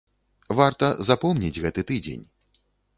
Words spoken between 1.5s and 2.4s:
гэты тыдзень.